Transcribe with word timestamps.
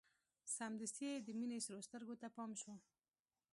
سمدستي 0.57 1.05
يې 1.09 1.15
د 1.27 1.29
مينې 1.39 1.59
سرو 1.65 1.81
سترګو 1.87 2.15
ته 2.21 2.27
پام 2.35 2.51
شو. 2.61 2.73